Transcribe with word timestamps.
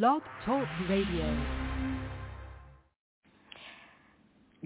Blog 0.00 0.22
Talk 0.46 0.66
Radio. 0.88 1.36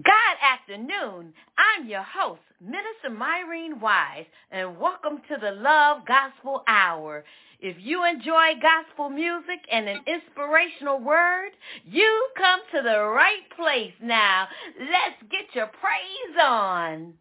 God 0.01 0.37
afternoon. 0.41 1.33
I'm 1.57 1.85
your 1.89 2.03
host, 2.03 2.39
Minister 2.61 3.09
Myrene 3.09 3.81
Wise, 3.81 4.23
and 4.51 4.79
welcome 4.79 5.17
to 5.27 5.35
the 5.41 5.51
Love 5.51 6.03
Gospel 6.07 6.63
Hour. 6.69 7.25
If 7.59 7.75
you 7.77 8.05
enjoy 8.05 8.53
gospel 8.61 9.09
music 9.09 9.59
and 9.69 9.89
an 9.89 9.99
inspirational 10.07 11.01
word, 11.01 11.49
you 11.83 12.29
come 12.37 12.61
to 12.73 12.81
the 12.81 12.97
right 12.97 13.49
place 13.57 13.95
now. 14.01 14.47
Let's 14.79 15.29
get 15.29 15.53
your 15.53 15.67
praise 15.67 16.37
on. 16.41 17.15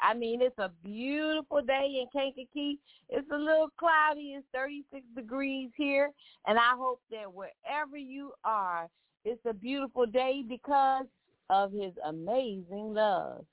I 0.00 0.14
mean, 0.14 0.42
it's 0.42 0.58
a 0.58 0.70
beautiful 0.84 1.62
day 1.62 2.00
in 2.02 2.06
Kankakee. 2.12 2.78
It's 3.08 3.30
a 3.32 3.36
little 3.36 3.68
cloudy. 3.78 4.34
It's 4.36 4.46
36 4.54 5.04
degrees 5.16 5.70
here. 5.76 6.10
And 6.46 6.58
I 6.58 6.72
hope 6.76 7.00
that 7.10 7.32
wherever 7.32 7.96
you 7.96 8.32
are, 8.44 8.88
it's 9.24 9.40
a 9.46 9.54
beautiful 9.54 10.06
day 10.06 10.42
because 10.46 11.06
of 11.50 11.72
his 11.72 11.92
amazing 12.04 12.94
love. 12.94 13.44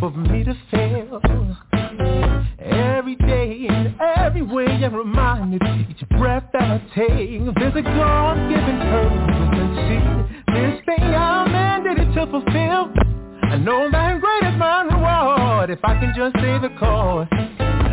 for 0.00 0.10
me 0.10 0.44
to 0.44 0.54
fail. 0.70 1.20
Every 2.58 3.16
day 3.16 3.66
and 3.68 3.94
every 4.18 4.42
way 4.42 4.66
I'm 4.66 4.94
reminded 4.94 5.62
each 5.88 6.08
breath 6.10 6.44
that 6.52 6.62
I 6.62 6.78
take 6.94 7.40
there's 7.56 7.76
a 7.76 7.82
God-given 7.82 8.78
purpose 8.92 9.50
and 9.60 9.76
see 9.86 10.52
this 10.52 10.84
thing 10.84 11.04
I'm 11.04 11.48
mandated 11.48 12.14
to 12.14 12.26
fulfill. 12.30 12.92
I 13.50 13.56
know 13.56 13.90
that 13.90 14.20
great 14.20 14.52
is 14.52 14.58
my 14.58 14.82
reward 14.82 15.70
if 15.70 15.80
I 15.82 15.98
can 15.98 16.12
just 16.16 16.36
stay 16.38 16.58
the 16.58 16.70
course. 16.78 17.28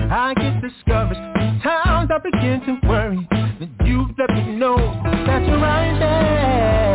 I 0.10 0.34
get 0.36 0.62
discouraged. 0.62 1.20
Times 1.64 2.10
I 2.14 2.20
begin 2.20 2.62
to 2.66 2.88
worry 2.88 3.28
that 3.32 3.70
you've 3.86 4.12
let 4.18 4.30
me 4.30 4.56
know 4.56 4.78
that 4.78 5.46
you're 5.48 5.60
right 5.60 5.98
there. 6.00 6.87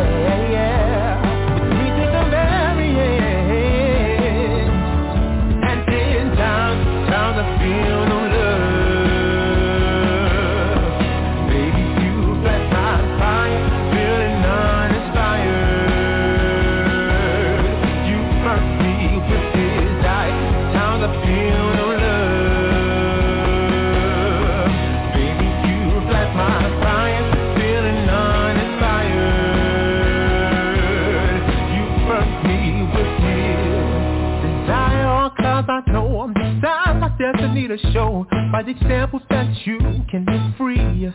to 37.77 37.91
show 37.91 38.27
by 38.51 38.61
the 38.61 38.69
examples 38.69 39.23
that 39.31 39.47
you 39.65 39.79
can 40.09 40.23
be 40.25 40.55
free. 40.57 41.11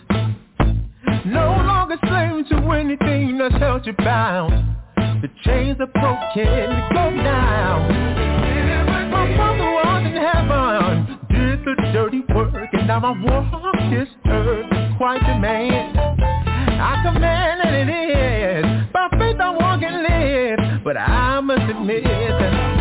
No 1.25 1.51
longer 1.51 1.97
slave 2.03 2.49
to 2.49 2.71
anything 2.73 3.39
that's 3.39 3.55
held 3.57 3.87
you 3.87 3.93
bound. 3.93 4.77
The 4.97 5.29
chains 5.45 5.79
are 5.81 5.87
broken, 5.87 6.91
go 6.93 7.11
now. 7.11 7.89
My 9.11 9.37
mother 9.37 9.71
was 9.71 10.07
in 10.07 10.17
heaven, 10.17 11.19
did 11.31 11.65
the 11.65 11.93
dirty 11.93 12.23
work, 12.35 12.71
and 12.73 12.89
now 12.89 13.05
I 13.05 13.23
walk 13.23 13.75
this 13.91 14.09
earth 14.27 14.97
quite 14.97 15.21
the 15.21 15.39
man. 15.39 15.97
I 15.97 17.03
command 17.05 17.61
and 17.63 17.89
it 17.89 17.93
is, 17.93 18.93
by 18.93 19.09
faith 19.17 19.37
I 19.41 19.51
walk 19.51 19.83
and 19.83 20.03
live, 20.03 20.83
but 20.83 20.97
I 20.97 21.41
must 21.41 21.71
admit 21.71 22.03
that 22.03 22.78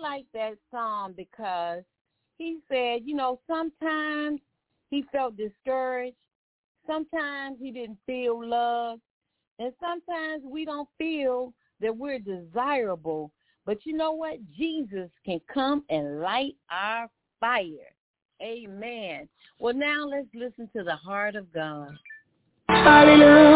like 0.00 0.26
that 0.34 0.54
song 0.70 1.14
because 1.16 1.82
he 2.36 2.58
said, 2.68 3.02
you 3.04 3.14
know, 3.14 3.40
sometimes 3.46 4.40
he 4.90 5.04
felt 5.12 5.36
discouraged. 5.36 6.16
Sometimes 6.86 7.58
he 7.60 7.70
didn't 7.70 7.98
feel 8.06 8.44
loved. 8.44 9.02
And 9.58 9.72
sometimes 9.80 10.44
we 10.44 10.64
don't 10.64 10.88
feel 10.96 11.52
that 11.80 11.96
we're 11.96 12.20
desirable. 12.20 13.32
But 13.66 13.84
you 13.84 13.94
know 13.94 14.12
what? 14.12 14.38
Jesus 14.56 15.10
can 15.24 15.40
come 15.52 15.84
and 15.90 16.20
light 16.20 16.54
our 16.70 17.08
fire. 17.40 17.92
Amen. 18.40 19.28
Well, 19.58 19.74
now 19.74 20.06
let's 20.06 20.28
listen 20.32 20.70
to 20.76 20.84
the 20.84 20.96
heart 20.96 21.34
of 21.34 21.52
God. 21.52 21.90
Hallelujah. 22.68 23.47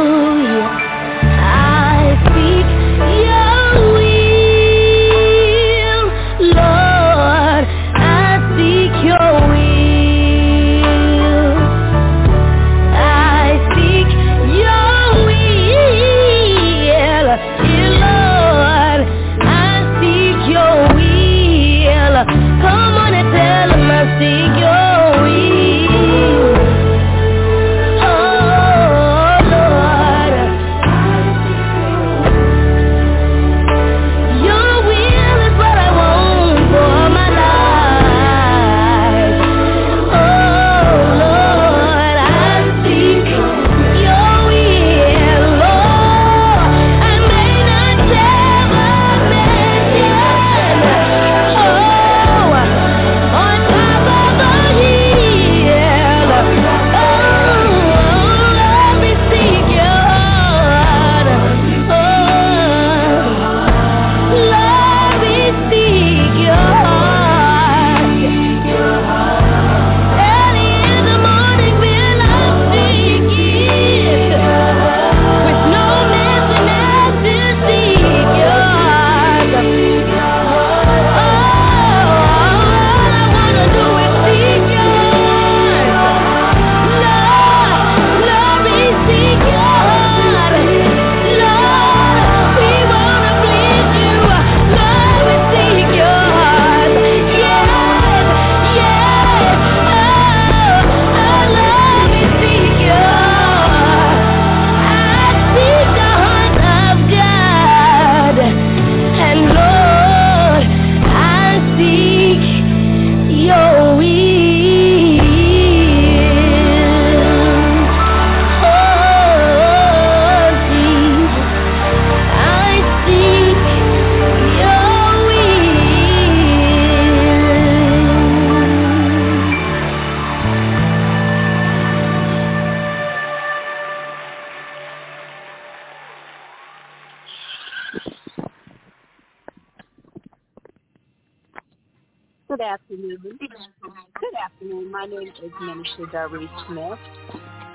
My 145.02 145.08
name 145.08 145.32
is 145.42 145.52
Minister 145.60 146.06
Darby 146.12 146.48
Smith, 146.68 146.98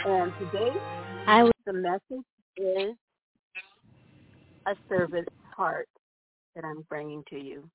and 0.05 0.31
today 0.39 0.71
I 1.27 1.51
the 1.65 1.73
message 1.73 2.23
is 2.55 2.95
a 4.65 4.73
servant's 4.87 5.33
heart 5.53 5.89
that 6.55 6.63
I'm 6.63 6.85
bringing 6.87 7.25
to 7.29 7.37
you. 7.37 7.69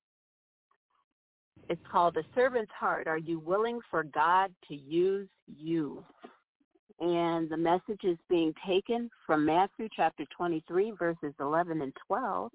It's 1.69 1.79
called 1.91 2.15
the 2.15 2.23
servant's 2.33 2.71
heart. 2.71 3.05
Are 3.05 3.19
you 3.19 3.37
willing 3.37 3.79
for 3.91 4.01
God 4.03 4.51
to 4.69 4.75
use 4.75 5.29
you? 5.45 6.03
And 6.99 7.47
the 7.47 7.55
message 7.55 8.03
is 8.03 8.17
being 8.31 8.55
taken 8.65 9.07
from 9.23 9.45
Matthew 9.45 9.87
chapter 9.95 10.23
23, 10.35 10.93
verses 10.97 11.35
11 11.39 11.79
and 11.79 11.93
12. 12.07 12.49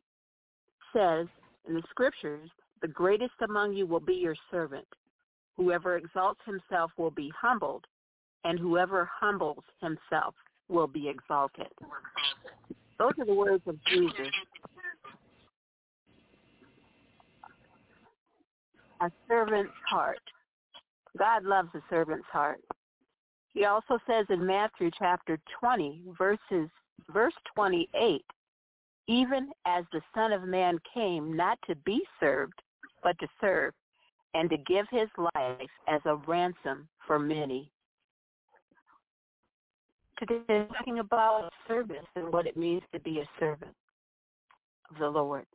Says 0.93 1.28
in 1.69 1.75
the 1.75 1.83
scriptures, 1.90 2.50
the 2.83 2.88
greatest 2.88 3.35
among 3.49 3.75
you 3.75 3.87
will 3.87 4.00
be 4.00 4.14
your 4.14 4.35
servant. 4.50 4.88
Whoever 5.59 5.97
exalts 5.97 6.41
himself 6.47 6.93
will 6.97 7.11
be 7.11 7.31
humbled, 7.38 7.85
and 8.45 8.59
whoever 8.59 9.11
humbles 9.12 9.65
himself 9.83 10.35
will 10.69 10.87
be 10.87 11.09
exalted. 11.09 11.67
Those 12.99 13.12
are 13.19 13.27
the 13.27 13.35
words 13.35 13.62
of 13.67 13.77
Jesus. 13.85 14.29
A 19.00 19.11
servant's 19.29 19.73
heart. 19.88 20.21
God 21.19 21.45
loves 21.45 21.69
a 21.75 21.81
servant's 21.91 22.27
heart. 22.33 22.61
He 23.53 23.65
also 23.65 23.99
says 24.09 24.27
in 24.31 24.47
Matthew 24.47 24.91
chapter 24.97 25.38
20, 25.61 26.03
verses 26.16 26.71
verse 27.12 27.35
28, 27.55 28.25
even 29.09 29.51
as 29.66 29.85
the 29.92 30.01
Son 30.14 30.33
of 30.33 30.42
Man 30.44 30.79
came 30.94 31.37
not 31.37 31.59
to 31.66 31.75
be 31.77 32.01
served, 32.21 32.61
but 33.03 33.18
to 33.18 33.27
serve, 33.40 33.73
and 34.35 34.51
to 34.51 34.57
give 34.59 34.87
his 34.91 35.09
life 35.17 35.71
as 35.88 36.01
a 36.05 36.17
ransom 36.27 36.88
for 37.07 37.19
many. 37.19 37.71
Today 40.19 40.41
we're 40.49 40.67
talking 40.67 40.99
about 40.99 41.51
service 41.67 42.07
and 42.17 42.33
what 42.33 42.47
it 42.47 42.57
means 42.57 42.83
to 42.93 43.01
be 43.01 43.21
a 43.21 43.29
servant 43.38 43.75
of 44.91 44.99
the 44.99 45.09
Lord. 45.09 45.47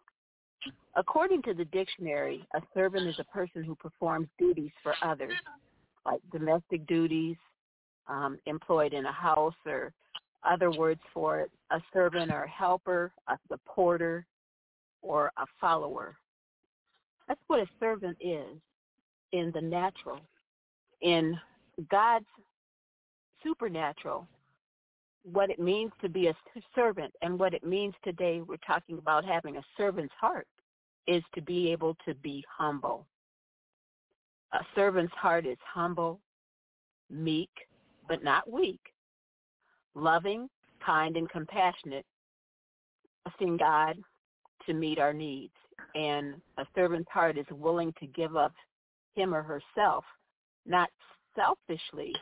According 0.95 1.41
to 1.43 1.53
the 1.53 1.65
dictionary, 1.65 2.47
a 2.55 2.61
servant 2.73 3.07
is 3.07 3.19
a 3.19 3.25
person 3.25 3.63
who 3.63 3.75
performs 3.75 4.27
duties 4.39 4.71
for 4.81 4.93
others, 5.03 5.33
like 6.05 6.21
domestic 6.31 6.85
duties, 6.87 7.35
um, 8.07 8.37
employed 8.45 8.93
in 8.93 9.05
a 9.05 9.11
house, 9.11 9.55
or 9.65 9.91
other 10.49 10.71
words 10.71 11.01
for 11.13 11.41
it, 11.41 11.51
a 11.71 11.81
servant 11.91 12.31
or 12.31 12.43
a 12.43 12.49
helper, 12.49 13.11
a 13.27 13.37
supporter, 13.49 14.25
or 15.01 15.31
a 15.37 15.45
follower. 15.59 16.15
That's 17.27 17.41
what 17.47 17.59
a 17.59 17.67
servant 17.79 18.17
is 18.19 18.57
in 19.31 19.51
the 19.53 19.61
natural. 19.61 20.19
In 21.01 21.39
God's 21.89 22.25
supernatural, 23.43 24.27
what 25.23 25.49
it 25.49 25.59
means 25.59 25.91
to 26.01 26.09
be 26.09 26.27
a 26.27 26.35
servant 26.75 27.13
and 27.21 27.39
what 27.39 27.53
it 27.53 27.63
means 27.63 27.93
today, 28.03 28.41
we're 28.41 28.57
talking 28.57 28.97
about 28.97 29.25
having 29.25 29.57
a 29.57 29.63
servant's 29.77 30.13
heart, 30.19 30.47
is 31.07 31.23
to 31.35 31.41
be 31.41 31.71
able 31.71 31.95
to 32.05 32.13
be 32.15 32.43
humble. 32.49 33.05
A 34.53 34.59
servant's 34.75 35.13
heart 35.15 35.45
is 35.45 35.57
humble, 35.65 36.19
meek, 37.09 37.49
but 38.07 38.23
not 38.23 38.49
weak, 38.49 38.79
loving, 39.95 40.49
kind, 40.85 41.17
and 41.17 41.29
compassionate, 41.29 42.05
trusting 43.23 43.57
God 43.57 43.97
to 44.65 44.73
meet 44.73 44.99
our 44.99 45.13
needs. 45.13 45.53
And 45.95 46.35
a 46.57 46.65
servant's 46.75 47.09
heart 47.11 47.37
is 47.37 47.45
willing 47.51 47.93
to 47.99 48.07
give 48.07 48.35
up 48.35 48.53
him 49.15 49.33
or 49.33 49.43
herself, 49.43 50.03
not 50.65 50.89
selfishly, 51.35 52.13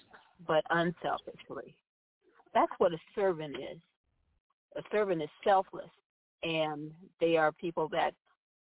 but 0.48 0.64
unselfishly. 0.70 1.76
That's 2.54 2.72
what 2.80 2.94
a 2.94 2.98
servant 3.16 3.56
is. 3.58 3.78
A 4.78 4.82
servant 4.92 5.22
is 5.22 5.30
selfless, 5.44 5.90
and 6.44 6.92
they 7.20 7.38
are 7.38 7.52
people 7.52 7.88
that 7.90 8.14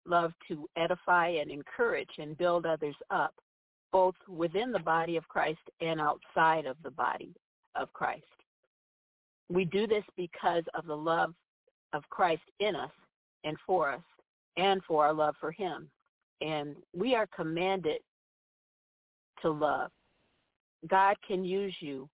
love 0.06 0.34
to 0.48 0.68
edify 0.78 1.28
and 1.28 1.52
encourage 1.52 2.10
and 2.18 2.38
build 2.38 2.66
others 2.66 2.96
up, 3.10 3.34
both 3.92 4.16
within 4.28 4.72
the 4.72 4.80
body 4.80 5.18
of 5.18 5.28
Christ 5.28 5.60
and 5.80 6.00
outside 6.00 6.66
of 6.66 6.78
the 6.84 6.92
body 6.92 7.34
of 7.76 7.92
Christ. 7.94 8.24
We 9.50 9.66
do 9.66 9.88
this 9.88 10.04
because 10.16 10.64
of 10.74 10.86
the 10.86 10.96
love 10.96 11.34
of 11.94 12.04
Christ 12.10 12.44
in 12.60 12.76
us 12.76 12.92
and 13.44 13.58
for 13.66 13.92
us 13.92 14.02
and 14.58 14.82
for 14.88 15.06
our 15.06 15.14
love 15.14 15.36
for 15.40 15.52
him. 15.52 15.90
And 16.42 16.76
we 16.96 17.16
are 17.16 17.28
commanded 17.36 18.00
to 19.42 19.50
love. 19.50 19.92
God 20.88 21.16
can 21.26 21.44
use 21.44 21.76
you 21.80 22.10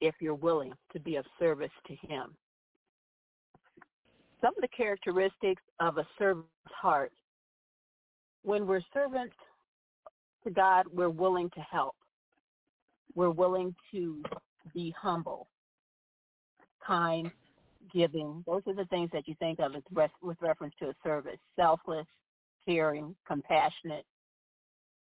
if 0.00 0.14
you're 0.20 0.34
willing 0.34 0.72
to 0.92 1.00
be 1.00 1.16
of 1.16 1.24
service 1.38 1.70
to 1.86 1.94
him. 2.06 2.34
Some 4.40 4.54
of 4.56 4.60
the 4.60 4.68
characteristics 4.68 5.62
of 5.80 5.98
a 5.98 6.06
servant's 6.18 6.48
heart. 6.66 7.12
When 8.42 8.66
we're 8.66 8.82
servants 8.92 9.34
to 10.44 10.50
God, 10.50 10.86
we're 10.92 11.08
willing 11.08 11.50
to 11.50 11.60
help. 11.60 11.96
We're 13.14 13.30
willing 13.30 13.74
to 13.92 14.22
be 14.74 14.94
humble, 15.00 15.48
kind, 16.86 17.30
giving. 17.92 18.42
Those 18.46 18.62
are 18.66 18.74
the 18.74 18.86
things 18.86 19.10
that 19.12 19.28
you 19.28 19.34
think 19.38 19.60
of 19.60 19.72
with 20.22 20.36
reference 20.40 20.74
to 20.80 20.88
a 20.90 20.94
service. 21.04 21.38
Selfless, 21.56 22.06
caring, 22.66 23.14
compassionate. 23.26 24.04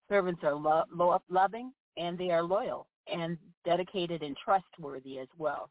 Servants 0.09 0.43
are 0.45 0.55
lo- 0.55 0.85
lo- 0.93 1.23
loving 1.29 1.73
and 1.97 2.17
they 2.19 2.31
are 2.31 2.43
loyal 2.43 2.87
and 3.13 3.39
dedicated 3.65 4.23
and 4.23 4.37
trustworthy 4.37 5.19
as 5.19 5.29
well. 5.39 5.71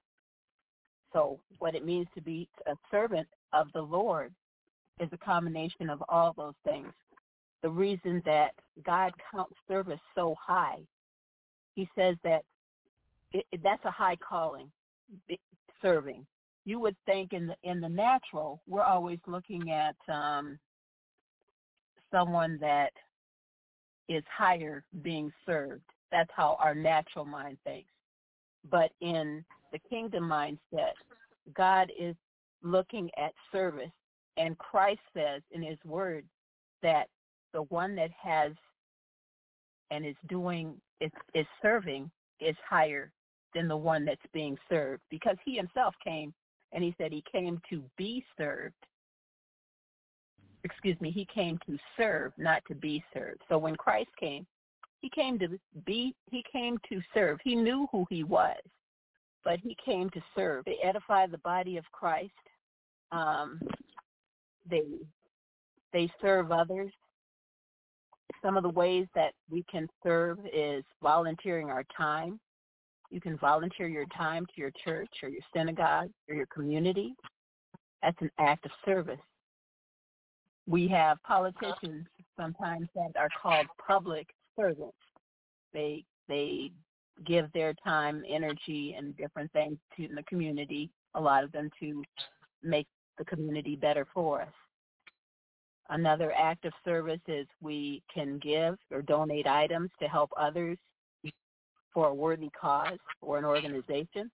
So 1.14 1.40
what 1.60 1.76
it 1.76 1.86
means 1.86 2.08
to 2.16 2.22
be 2.22 2.50
a 2.68 2.76
servant 2.92 3.28
of 3.54 3.68
the 3.74 3.82
Lord 3.82 4.34
is 5.00 5.10
a 5.12 5.18
combination 5.18 5.90
of 5.90 6.04
all 6.10 6.34
those 6.36 6.56
things. 6.66 6.92
The 7.62 7.70
reason 7.70 8.22
that 8.26 8.52
God 8.86 9.14
counts 9.32 9.56
service 9.68 10.00
so 10.14 10.36
high, 10.40 10.80
he 11.76 11.90
says 11.96 12.16
that 12.24 12.44
it, 13.32 13.46
that's 13.64 13.84
a 13.86 13.92
high 13.92 14.18
calling, 14.18 14.72
serving. 15.82 16.26
You 16.66 16.80
would 16.80 16.96
think 17.06 17.34
in 17.34 17.48
the 17.48 17.56
in 17.64 17.80
the 17.80 17.90
natural, 17.90 18.62
we're 18.68 18.84
always 18.84 19.20
looking 19.28 19.72
at 19.72 19.96
um, 20.12 20.58
someone 22.12 22.58
that 22.60 22.92
is 24.10 24.24
higher 24.36 24.84
being 25.02 25.32
served. 25.46 25.84
That's 26.12 26.30
how 26.36 26.58
our 26.62 26.76
natural 26.76 27.26
mind 27.26 27.58
thinks. 27.64 27.90
But 28.70 28.92
in 29.02 29.44
the 29.72 29.80
kingdom 29.90 30.24
mindset, 30.24 30.94
God 31.56 31.92
is 32.00 32.16
looking 32.64 33.10
at 33.18 33.34
service. 33.52 33.92
And 34.38 34.58
Christ 34.58 35.02
says 35.14 35.42
in 35.52 35.62
his 35.62 35.78
word 35.86 36.26
that 36.82 37.08
the 37.54 37.64
one 37.64 37.96
that 37.96 38.12
has 38.22 38.52
and 39.92 40.06
is 40.06 40.16
doing 40.28 40.76
is, 41.00 41.12
is 41.34 41.46
serving 41.62 42.10
is 42.40 42.56
higher 42.68 43.12
than 43.54 43.68
the 43.68 43.78
one 43.78 44.04
that's 44.04 44.20
being 44.34 44.58
served 44.68 45.02
because 45.10 45.38
he 45.46 45.56
himself 45.56 45.94
came 46.04 46.34
and 46.76 46.84
he 46.84 46.94
said 47.00 47.12
he 47.12 47.24
came 47.32 47.60
to 47.70 47.82
be 47.98 48.24
served. 48.38 48.76
Excuse 50.64 51.00
me 51.02 51.10
he 51.10 51.26
came 51.34 51.58
to 51.68 51.78
serve 51.98 52.34
not 52.38 52.62
to 52.68 52.76
be 52.76 53.04
served. 53.14 53.42
So 53.50 53.58
when 53.58 53.76
christ 53.76 54.10
came 54.20 54.46
he 55.02 55.10
came 55.10 55.40
to 55.40 55.48
be 55.86 56.16
he 56.30 56.44
came 56.52 56.78
to 56.90 57.02
serve. 57.14 57.40
He 57.44 57.56
knew 57.56 57.88
who 57.92 58.06
he 58.10 58.24
was 58.24 58.58
but 59.46 59.60
he 59.60 59.78
came 59.86 60.10
to 60.10 60.22
serve. 60.36 60.66
They 60.66 60.78
edify 60.84 61.28
the 61.28 61.38
body 61.38 61.78
of 61.78 61.86
christ. 61.94 62.32
Um, 63.12 63.62
they 64.70 64.84
they 65.94 66.12
serve 66.20 66.52
others. 66.52 66.92
Some 68.44 68.58
of 68.58 68.64
the 68.64 68.70
ways 68.70 69.08
that 69.16 69.32
we 69.50 69.64
can 69.72 69.88
serve 70.04 70.40
is 70.52 70.84
volunteering 71.02 71.70
our 71.70 71.86
time 71.96 72.40
you 73.16 73.22
can 73.22 73.38
volunteer 73.38 73.88
your 73.88 74.06
time 74.08 74.46
to 74.46 74.52
your 74.58 74.72
church 74.84 75.10
or 75.24 75.30
your 75.30 75.42
synagogue 75.56 76.10
or 76.28 76.36
your 76.36 76.48
community. 76.48 77.16
That's 78.04 78.22
an 78.22 78.30
act 78.38 78.66
of 78.66 78.72
service. 78.84 79.22
We 80.68 80.90
have 80.90 81.24
politicians 81.24 82.08
sometimes 82.38 82.90
that 82.94 83.12
are 83.18 83.30
called 83.42 83.68
public 83.88 84.28
servants. 84.60 84.98
They 85.74 86.04
they 86.28 86.72
give 87.26 87.50
their 87.54 87.74
time, 87.86 88.22
energy, 88.28 88.96
and 88.98 89.16
different 89.16 89.50
things 89.54 89.78
to 89.96 90.10
the 90.14 90.24
community. 90.24 90.90
A 91.14 91.22
lot 91.22 91.46
of 91.46 91.54
them 91.54 91.70
to 91.80 92.04
make 92.64 92.88
the 93.18 93.24
community 93.24 93.78
better 93.78 94.06
for 94.14 94.42
us. 94.42 94.54
Another 95.88 96.34
act 96.38 96.66
of 96.66 96.74
service 96.84 97.22
is 97.30 97.48
we 97.62 98.04
can 98.14 98.40
give 98.40 98.76
or 98.92 99.02
donate 99.02 99.48
items 99.48 99.90
to 100.02 100.08
help 100.10 100.32
others 100.38 100.78
for 101.96 102.10
a 102.10 102.14
worthy 102.14 102.50
cause 102.50 103.00
or 103.22 103.40
an 103.40 103.46
organization, 103.46 104.30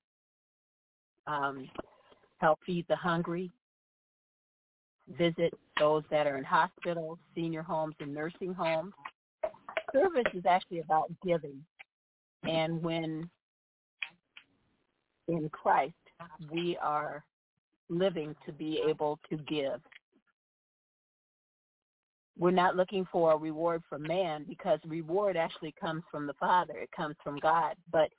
um, 1.28 1.70
help 2.40 2.60
feed 2.66 2.86
the 2.90 2.96
hungry, 2.96 3.52
visit 5.18 5.54
those 5.80 6.04
that 6.10 6.26
are 6.26 6.38
in 6.38 6.44
hospitals, 6.44 7.20
senior 7.36 7.62
homes, 7.62 7.94
and 8.00 8.14
nursing 8.14 8.54
homes. 8.54 8.94
Service 9.94 10.26
is 10.34 10.44
actually 10.48 10.80
about 10.80 11.12
giving. 11.24 11.64
And 12.44 12.82
when 12.82 13.30
in 15.28 15.48
Christ, 15.50 15.94
we 16.52 16.78
are 16.82 17.24
living 17.90 18.36
to 18.48 18.52
be 18.52 18.82
able 18.88 19.20
to 19.30 19.38
give 19.38 19.80
we're 22.42 22.50
not 22.50 22.76
looking 22.76 23.06
for 23.12 23.34
a 23.34 23.38
reward 23.38 23.84
from 23.88 24.02
man 24.02 24.46
because 24.50 24.80
reward 24.88 25.38
actually 25.38 25.76
comes 25.80 26.02
from 26.10 26.26
the 26.26 26.34
Father. 26.34 26.74
It 26.76 26.90
comes 26.92 27.16
from 27.24 27.38
God. 27.38 27.76
But 27.92 28.10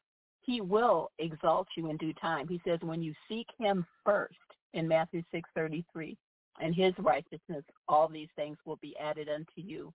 he 0.43 0.61
will 0.61 1.11
exalt 1.19 1.67
you 1.77 1.91
in 1.91 1.97
due 1.97 2.13
time. 2.15 2.47
He 2.47 2.61
says 2.65 2.79
when 2.83 3.03
you 3.03 3.15
seek 3.29 3.49
him 3.59 3.85
first 4.05 4.37
in 4.75 4.87
Matthew 4.87 5.25
6:33 5.35 6.17
and 6.61 6.73
his 6.73 6.95
righteousness, 7.01 7.65
all 7.89 8.07
these 8.07 8.29
things 8.37 8.57
will 8.65 8.77
be 8.77 8.97
added 8.97 9.29
unto 9.29 9.57
you. 9.57 9.93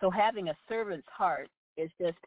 So 0.00 0.10
having 0.10 0.48
a 0.48 0.56
servant's 0.68 1.08
heart 1.08 1.48
is 1.76 1.90
just 2.00 2.18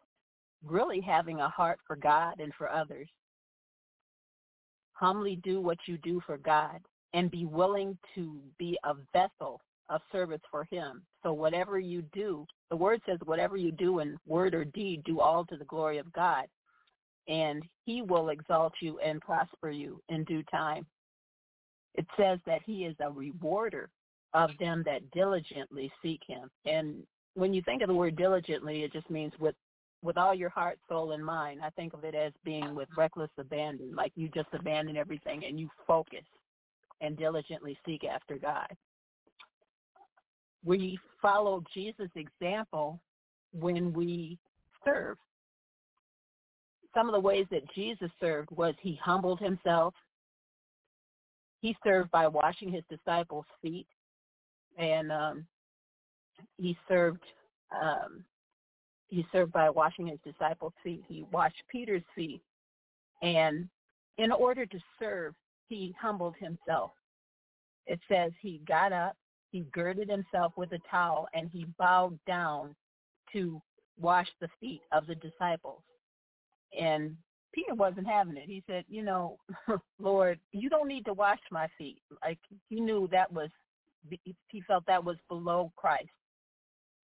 really 0.64 1.02
having 1.02 1.40
a 1.40 1.50
heart 1.50 1.80
for 1.86 1.96
God 1.96 2.40
and 2.40 2.54
for 2.54 2.72
others. 2.72 3.10
Humbly 4.94 5.36
do 5.36 5.60
what 5.60 5.86
you 5.86 5.98
do 5.98 6.18
for 6.24 6.38
God 6.38 6.80
and 7.12 7.30
be 7.30 7.44
willing 7.44 7.98
to 8.14 8.40
be 8.58 8.78
a 8.84 8.94
vessel 9.12 9.60
of 9.88 10.00
service 10.12 10.40
for 10.50 10.64
him. 10.64 11.02
So 11.22 11.32
whatever 11.32 11.78
you 11.78 12.02
do, 12.12 12.46
the 12.70 12.76
word 12.76 13.00
says 13.06 13.18
whatever 13.24 13.56
you 13.56 13.72
do 13.72 14.00
in 14.00 14.18
word 14.26 14.54
or 14.54 14.64
deed, 14.64 15.04
do 15.04 15.20
all 15.20 15.44
to 15.46 15.56
the 15.56 15.64
glory 15.64 15.98
of 15.98 16.12
God. 16.12 16.46
And 17.28 17.62
he 17.84 18.02
will 18.02 18.28
exalt 18.28 18.74
you 18.80 18.98
and 18.98 19.20
prosper 19.20 19.70
you 19.70 20.00
in 20.08 20.24
due 20.24 20.42
time. 20.44 20.86
It 21.94 22.06
says 22.16 22.38
that 22.46 22.60
he 22.64 22.84
is 22.84 22.94
a 23.00 23.10
rewarder 23.10 23.90
of 24.34 24.50
them 24.60 24.82
that 24.86 25.10
diligently 25.12 25.90
seek 26.02 26.20
him. 26.26 26.50
And 26.64 27.02
when 27.34 27.54
you 27.54 27.62
think 27.62 27.82
of 27.82 27.88
the 27.88 27.94
word 27.94 28.16
diligently, 28.16 28.82
it 28.82 28.92
just 28.92 29.10
means 29.10 29.32
with 29.38 29.54
with 30.02 30.18
all 30.18 30.34
your 30.34 30.50
heart, 30.50 30.78
soul, 30.88 31.12
and 31.12 31.24
mind. 31.24 31.60
I 31.64 31.70
think 31.70 31.94
of 31.94 32.04
it 32.04 32.14
as 32.14 32.32
being 32.44 32.74
with 32.74 32.88
reckless 32.96 33.30
abandon, 33.38 33.96
like 33.96 34.12
you 34.14 34.28
just 34.28 34.48
abandon 34.52 34.96
everything 34.96 35.44
and 35.44 35.58
you 35.58 35.68
focus 35.86 36.22
and 37.00 37.16
diligently 37.16 37.76
seek 37.84 38.04
after 38.04 38.36
God 38.36 38.68
we 40.66 40.98
follow 41.22 41.62
Jesus' 41.72 42.10
example 42.16 43.00
when 43.52 43.92
we 43.92 44.36
serve. 44.84 45.16
Some 46.92 47.08
of 47.08 47.14
the 47.14 47.20
ways 47.20 47.46
that 47.50 47.62
Jesus 47.74 48.10
served 48.20 48.50
was 48.50 48.74
he 48.80 48.98
humbled 49.02 49.38
himself. 49.38 49.94
He 51.60 51.76
served 51.84 52.10
by 52.10 52.26
washing 52.26 52.70
his 52.70 52.82
disciples' 52.90 53.46
feet, 53.62 53.86
and 54.76 55.12
um, 55.12 55.46
he 56.58 56.76
served. 56.88 57.22
Um, 57.70 58.24
he 59.08 59.24
served 59.30 59.52
by 59.52 59.70
washing 59.70 60.08
his 60.08 60.18
disciples' 60.24 60.72
feet. 60.82 61.04
He 61.06 61.24
washed 61.30 61.62
Peter's 61.70 62.02
feet, 62.14 62.42
and 63.22 63.68
in 64.18 64.32
order 64.32 64.66
to 64.66 64.78
serve, 64.98 65.34
he 65.68 65.94
humbled 66.00 66.34
himself. 66.38 66.90
It 67.86 68.00
says 68.08 68.32
he 68.40 68.60
got 68.66 68.92
up, 68.92 69.16
he 69.50 69.66
girded 69.72 70.08
himself 70.08 70.52
with 70.56 70.72
a 70.72 70.80
towel 70.90 71.28
and 71.34 71.50
he 71.52 71.66
bowed 71.78 72.18
down 72.26 72.74
to 73.32 73.60
wash 73.98 74.28
the 74.40 74.48
feet 74.60 74.82
of 74.92 75.06
the 75.06 75.14
disciples. 75.16 75.82
And 76.78 77.16
Peter 77.54 77.74
wasn't 77.74 78.06
having 78.06 78.36
it. 78.36 78.44
He 78.46 78.62
said, 78.66 78.84
you 78.88 79.02
know, 79.02 79.38
Lord, 79.98 80.38
you 80.52 80.68
don't 80.68 80.88
need 80.88 81.04
to 81.06 81.14
wash 81.14 81.38
my 81.50 81.68
feet. 81.78 81.98
Like 82.24 82.38
he 82.68 82.80
knew 82.80 83.08
that 83.12 83.32
was, 83.32 83.48
he 84.48 84.62
felt 84.66 84.84
that 84.86 85.02
was 85.02 85.16
below 85.28 85.72
Christ. 85.76 86.10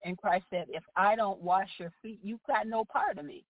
And 0.04 0.18
Christ 0.18 0.44
said, 0.50 0.66
if 0.68 0.82
I 0.96 1.16
don't 1.16 1.40
wash 1.40 1.68
your 1.78 1.92
feet, 2.02 2.18
you've 2.22 2.42
got 2.46 2.66
no 2.66 2.84
part 2.84 3.18
of 3.18 3.24
me. 3.24 3.44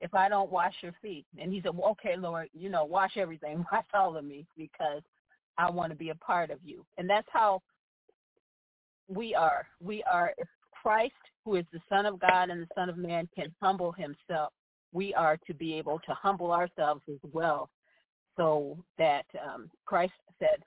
If 0.00 0.14
I 0.14 0.28
don't 0.28 0.50
wash 0.50 0.74
your 0.82 0.94
feet. 1.00 1.26
And 1.38 1.52
he 1.52 1.60
said, 1.62 1.76
well, 1.76 1.90
okay, 1.90 2.16
Lord, 2.16 2.48
you 2.52 2.70
know, 2.70 2.84
wash 2.84 3.16
everything, 3.16 3.64
wash 3.72 3.84
all 3.94 4.16
of 4.16 4.24
me 4.24 4.46
because 4.56 5.02
I 5.58 5.70
want 5.70 5.90
to 5.92 5.96
be 5.96 6.08
a 6.08 6.14
part 6.16 6.50
of 6.50 6.58
you. 6.64 6.84
And 6.98 7.08
that's 7.08 7.28
how 7.30 7.62
we 9.08 9.34
are. 9.34 9.66
We 9.80 10.02
are. 10.10 10.32
If 10.38 10.48
Christ, 10.82 11.14
who 11.44 11.56
is 11.56 11.64
the 11.72 11.80
Son 11.88 12.06
of 12.06 12.20
God 12.20 12.50
and 12.50 12.62
the 12.62 12.68
Son 12.74 12.88
of 12.88 12.96
Man, 12.96 13.28
can 13.34 13.54
humble 13.60 13.92
himself, 13.92 14.52
we 14.92 15.14
are 15.14 15.38
to 15.46 15.54
be 15.54 15.74
able 15.74 16.00
to 16.00 16.14
humble 16.14 16.52
ourselves 16.52 17.02
as 17.08 17.18
well 17.32 17.70
so 18.36 18.78
that 18.98 19.24
um, 19.44 19.70
Christ 19.84 20.12
said, 20.38 20.62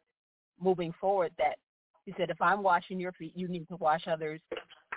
moving 0.62 0.94
forward, 1.00 1.32
that 1.38 1.58
he 2.06 2.14
said, 2.18 2.30
if 2.30 2.42
I'm 2.42 2.62
washing 2.62 3.00
your 3.00 3.12
feet, 3.14 3.34
you 3.36 3.48
need 3.48 3.68
to 3.70 3.76
wash 3.78 4.08
others' 4.08 4.42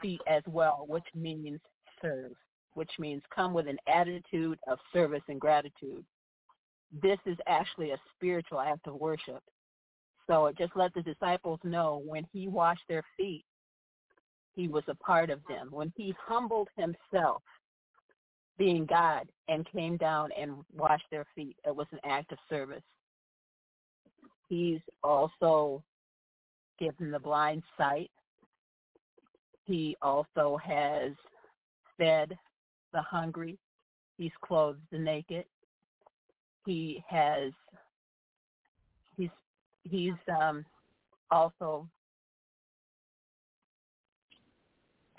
feet 0.02 0.20
as 0.28 0.42
well, 0.46 0.84
which 0.86 1.06
means 1.14 1.60
serve, 2.02 2.32
which 2.74 2.90
means 2.98 3.22
come 3.34 3.54
with 3.54 3.66
an 3.66 3.78
attitude 3.92 4.58
of 4.68 4.78
service 4.92 5.22
and 5.28 5.40
gratitude. 5.40 6.04
This 7.02 7.18
is 7.26 7.36
actually 7.46 7.90
a 7.90 8.00
spiritual 8.14 8.60
act 8.60 8.86
of 8.86 8.94
worship. 8.94 9.42
So 10.28 10.46
it 10.46 10.58
just 10.58 10.76
let 10.76 10.92
the 10.94 11.02
disciples 11.02 11.58
know 11.64 12.02
when 12.04 12.24
he 12.32 12.48
washed 12.48 12.82
their 12.88 13.02
feet, 13.16 13.44
he 14.54 14.68
was 14.68 14.84
a 14.88 14.94
part 14.96 15.30
of 15.30 15.40
them. 15.48 15.68
When 15.70 15.92
he 15.96 16.14
humbled 16.26 16.68
himself, 16.76 17.42
being 18.58 18.86
God, 18.86 19.28
and 19.48 19.70
came 19.70 19.96
down 19.96 20.30
and 20.38 20.56
washed 20.76 21.06
their 21.10 21.24
feet, 21.34 21.56
it 21.66 21.74
was 21.74 21.86
an 21.92 22.00
act 22.04 22.32
of 22.32 22.38
service. 22.50 22.82
He's 24.48 24.80
also 25.02 25.82
given 26.78 27.10
the 27.10 27.18
blind 27.18 27.62
sight. 27.76 28.10
He 29.64 29.96
also 30.02 30.58
has 30.62 31.12
fed 31.96 32.36
the 32.92 33.02
hungry. 33.02 33.58
He's 34.16 34.32
clothed 34.44 34.80
the 34.90 34.98
naked. 34.98 35.44
He 36.66 37.02
has 37.08 37.52
he's 39.90 40.12
um 40.40 40.64
also 41.30 41.88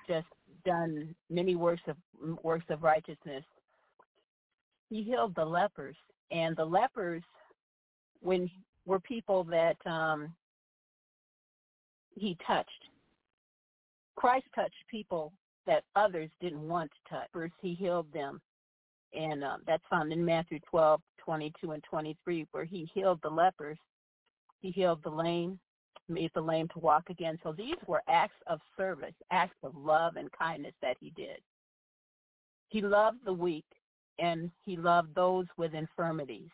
just 0.07 0.27
done 0.65 1.15
many 1.29 1.55
works 1.55 1.81
of 1.87 1.97
works 2.43 2.65
of 2.69 2.83
righteousness. 2.83 3.43
He 4.89 5.03
healed 5.03 5.35
the 5.35 5.45
lepers, 5.45 5.95
and 6.31 6.55
the 6.55 6.65
lepers, 6.65 7.23
when 8.21 8.49
were 8.85 8.99
people 8.99 9.43
that 9.45 9.77
um, 9.85 10.33
he 12.15 12.37
touched. 12.45 12.69
Christ 14.15 14.47
touched 14.53 14.73
people 14.89 15.31
that 15.67 15.83
others 15.95 16.29
didn't 16.41 16.67
want 16.67 16.91
to 16.91 17.15
touch. 17.15 17.27
First, 17.31 17.53
he 17.61 17.75
healed 17.75 18.11
them, 18.11 18.41
and 19.13 19.43
um, 19.43 19.61
that's 19.67 19.83
found 19.89 20.11
in 20.11 20.25
Matthew 20.25 20.59
12, 20.69 20.99
22, 21.23 21.71
and 21.71 21.83
23, 21.83 22.47
where 22.51 22.65
he 22.65 22.89
healed 22.93 23.19
the 23.21 23.29
lepers. 23.29 23.77
He 24.61 24.71
healed 24.71 24.99
the 25.03 25.09
lame, 25.09 25.59
made 26.07 26.31
the 26.33 26.41
lame 26.41 26.67
to 26.69 26.79
walk 26.79 27.09
again. 27.09 27.39
So 27.43 27.53
these 27.53 27.77
were 27.87 28.03
acts 28.09 28.35
of 28.47 28.59
service, 28.75 29.13
acts 29.31 29.57
of 29.63 29.75
love 29.75 30.15
and 30.15 30.29
kindness 30.31 30.73
that 30.81 30.97
he 30.99 31.11
did. 31.11 31.39
He 32.69 32.81
loved 32.81 33.19
the 33.25 33.33
weak, 33.33 33.65
and 34.19 34.51
he 34.65 34.77
loved 34.77 35.15
those 35.15 35.45
with 35.57 35.73
infirmities. 35.73 36.49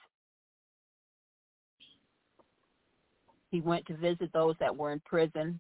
He 3.52 3.62
went 3.62 3.86
to 3.88 3.96
visit 3.96 4.32
those 4.34 4.56
that 4.60 4.76
were 4.76 4.92
in 4.92 5.02
prison, 5.06 5.60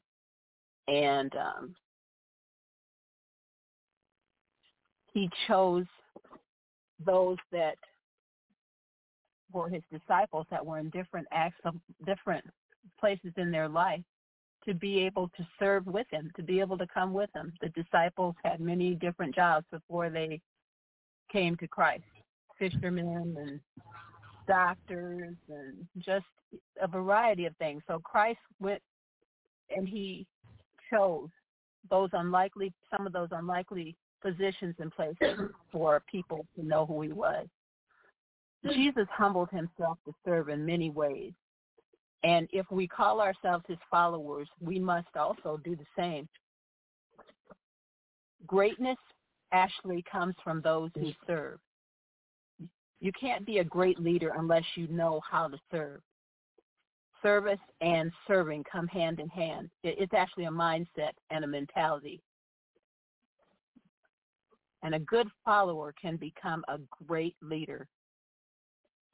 and 0.87 1.33
um, 1.35 1.75
he 5.13 5.29
chose 5.47 5.85
those 7.05 7.37
that 7.51 7.75
were 9.51 9.69
his 9.69 9.83
disciples 9.91 10.45
that 10.49 10.65
were 10.65 10.79
in 10.79 10.89
different 10.89 11.27
acts 11.31 11.59
of 11.65 11.75
different 12.05 12.45
places 12.99 13.31
in 13.37 13.51
their 13.51 13.67
life 13.67 14.01
to 14.65 14.73
be 14.73 14.99
able 15.05 15.29
to 15.37 15.47
serve 15.59 15.85
with 15.85 16.07
him, 16.09 16.31
to 16.35 16.43
be 16.43 16.59
able 16.59 16.77
to 16.77 16.87
come 16.87 17.13
with 17.13 17.29
him. 17.35 17.53
The 17.61 17.69
disciples 17.69 18.35
had 18.43 18.59
many 18.59 18.95
different 18.95 19.35
jobs 19.35 19.65
before 19.71 20.09
they 20.09 20.41
came 21.31 21.55
to 21.57 21.67
Christ. 21.67 22.03
Fishermen 22.57 23.35
and 23.37 23.59
doctors 24.47 25.35
and 25.49 25.87
just 25.99 26.25
a 26.81 26.87
variety 26.87 27.45
of 27.45 27.55
things. 27.57 27.83
So 27.87 27.99
Christ 27.99 28.39
went 28.59 28.81
and 29.75 29.87
he 29.87 30.25
chose 30.91 31.29
those 31.89 32.09
unlikely, 32.13 32.73
some 32.95 33.05
of 33.05 33.13
those 33.13 33.29
unlikely 33.31 33.95
positions 34.21 34.75
and 34.79 34.91
places 34.91 35.39
for 35.71 36.01
people 36.09 36.45
to 36.55 36.65
know 36.65 36.85
who 36.85 37.01
he 37.01 37.11
was. 37.11 37.47
Jesus 38.73 39.07
humbled 39.11 39.49
himself 39.51 39.97
to 40.05 40.13
serve 40.25 40.49
in 40.49 40.65
many 40.65 40.89
ways. 40.89 41.33
And 42.23 42.47
if 42.51 42.65
we 42.71 42.87
call 42.87 43.21
ourselves 43.21 43.63
his 43.67 43.77
followers, 43.91 44.47
we 44.59 44.79
must 44.79 45.15
also 45.15 45.59
do 45.63 45.75
the 45.75 45.85
same. 45.97 46.27
Greatness 48.47 48.97
actually 49.51 50.03
comes 50.11 50.35
from 50.43 50.61
those 50.61 50.89
who 50.95 51.11
serve. 51.27 51.59
You 52.99 53.11
can't 53.19 53.45
be 53.45 53.59
a 53.59 53.63
great 53.63 53.99
leader 53.99 54.31
unless 54.37 54.63
you 54.75 54.87
know 54.87 55.21
how 55.29 55.47
to 55.47 55.57
serve. 55.69 56.01
Service 57.21 57.59
and 57.81 58.11
serving 58.27 58.63
come 58.71 58.87
hand 58.87 59.19
in 59.19 59.29
hand. 59.29 59.69
It's 59.83 60.13
actually 60.13 60.45
a 60.45 60.51
mindset 60.51 61.11
and 61.29 61.43
a 61.43 61.47
mentality. 61.47 62.21
And 64.81 64.95
a 64.95 64.99
good 64.99 65.27
follower 65.43 65.93
can 65.99 66.17
become 66.17 66.63
a 66.67 66.79
great 67.07 67.35
leader. 67.41 67.87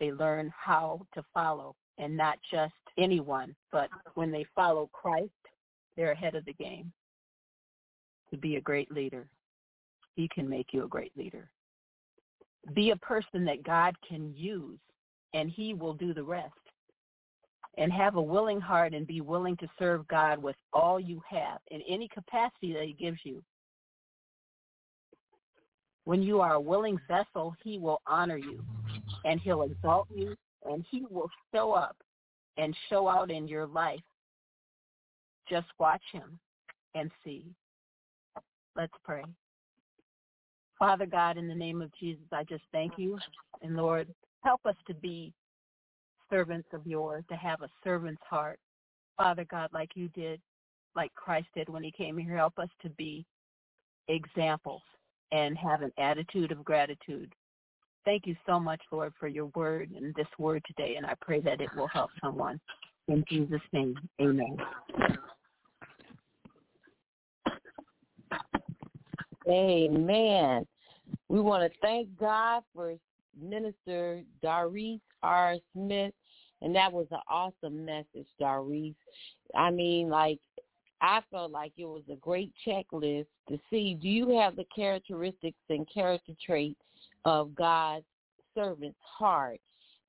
They 0.02 0.12
learn 0.12 0.52
how 0.54 1.08
to 1.14 1.24
follow 1.34 1.78
and 1.98 2.18
not 2.18 2.38
just 2.52 2.74
anyone, 2.98 3.56
but 3.72 3.90
when 4.16 4.32
they 4.32 4.46
follow 4.54 4.90
Christ, 4.92 5.32
they're 5.96 6.12
ahead 6.12 6.36
of 6.36 6.44
the 6.44 6.54
game. 6.54 6.92
To 8.32 8.38
be 8.38 8.58
a 8.58 8.62
great 8.62 8.92
leader, 8.92 9.28
he 10.16 10.28
can 10.28 10.50
make 10.50 10.74
you 10.74 10.84
a 10.84 10.90
great 10.90 11.16
leader 11.16 11.50
be 12.74 12.92
a 12.92 12.96
person 12.98 13.46
that 13.46 13.64
God 13.64 13.96
can 14.08 14.34
use 14.36 14.80
and 15.34 15.50
he 15.50 15.74
will 15.74 15.94
do 15.94 16.14
the 16.14 16.24
rest. 16.24 16.54
And 17.78 17.92
have 17.94 18.16
a 18.16 18.22
willing 18.22 18.60
heart 18.60 18.94
and 18.94 19.08
be 19.08 19.22
willing 19.22 19.56
to 19.58 19.68
serve 19.80 20.06
God 20.10 20.44
with 20.44 20.58
all 20.74 21.00
you 21.00 21.22
have 21.30 21.60
in 21.70 21.82
any 21.88 22.10
capacity 22.10 22.74
that 22.74 22.84
he 22.84 22.94
gives 22.94 23.20
you. 23.24 23.42
When 26.04 26.22
you 26.22 26.42
are 26.42 26.56
a 26.56 26.60
willing 26.60 27.00
vessel, 27.08 27.56
he 27.64 27.78
will 27.78 28.02
honor 28.06 28.36
you 28.36 28.62
and 29.26 29.40
he'll 29.40 29.64
exalt 29.64 30.08
you 30.14 30.36
and 30.66 30.86
he 30.90 31.06
will 31.10 31.30
show 31.54 31.74
up 31.74 31.96
and 32.58 32.76
show 32.90 33.08
out 33.08 33.32
in 33.32 33.48
your 33.48 33.66
life. 33.66 34.02
Just 35.50 35.68
watch 35.80 36.02
him 36.12 36.40
and 36.96 37.10
see. 37.24 37.46
Let's 38.76 38.94
pray. 39.04 39.24
Father 40.78 41.06
God, 41.06 41.38
in 41.38 41.48
the 41.48 41.56
name 41.56 41.82
of 41.82 41.92
Jesus, 42.00 42.26
I 42.32 42.44
just 42.44 42.64
thank 42.72 42.94
you. 42.98 43.20
And 43.62 43.76
Lord, 43.76 44.08
help 44.44 44.62
us 44.66 44.76
to 44.88 44.94
be 44.94 45.34
servants 46.30 46.70
of 46.74 46.88
yours, 46.88 47.24
to 47.30 47.36
have 47.36 47.62
a 47.62 47.70
servant's 47.84 48.22
heart. 48.28 48.60
Father 49.18 49.46
God, 49.50 49.70
like 49.74 49.92
you 49.96 50.08
did, 50.10 50.40
like 50.96 51.14
Christ 51.14 51.48
did 51.56 51.70
when 51.70 51.84
he 51.84 51.92
came 51.92 52.18
here, 52.18 52.36
help 52.36 52.58
us 52.58 52.70
to 52.82 52.90
be 52.90 53.26
examples 54.08 54.82
and 55.32 55.58
have 55.58 55.82
an 55.82 55.92
attitude 55.98 56.52
of 56.52 56.66
gratitude. 56.66 57.34
Thank 58.04 58.26
you 58.26 58.36
so 58.46 58.60
much, 58.60 58.82
Lord, 58.92 59.14
for 59.20 59.28
your 59.28 59.46
word 59.56 59.92
and 59.96 60.14
this 60.16 60.28
word 60.40 60.64
today, 60.66 60.96
and 60.96 61.06
I 61.06 61.14
pray 61.22 61.40
that 61.42 61.62
it 61.62 61.70
will 61.76 61.88
help 61.88 62.10
someone. 62.22 62.60
In 63.08 63.24
Jesus' 63.30 63.62
name, 63.74 63.96
amen. 64.20 64.58
Amen. 69.48 70.66
We 71.30 71.42
want 71.42 71.72
to 71.72 71.80
thank 71.82 72.08
God 72.20 72.64
for 72.74 72.96
Minister 73.40 74.24
Darice 74.44 75.02
R. 75.22 75.56
Smith, 75.74 76.14
and 76.62 76.76
that 76.76 76.92
was 76.92 77.08
an 77.12 77.20
awesome 77.30 77.86
message, 77.86 78.28
Darice. 78.40 78.96
I 79.56 79.72
mean, 79.72 80.10
like, 80.10 80.40
I 81.02 81.22
felt 81.32 81.52
like 81.52 81.74
it 81.78 81.86
was 81.86 82.04
a 82.12 82.16
great 82.16 82.54
checklist 82.66 83.26
to 83.50 83.60
see 83.70 83.96
do 83.96 84.08
you 84.08 84.38
have 84.38 84.56
the 84.56 84.66
characteristics 84.74 85.58
and 85.70 85.88
character 85.92 86.34
traits 86.44 86.80
of 87.26 87.54
God's 87.56 88.06
servant's 88.56 88.98
heart, 89.02 89.60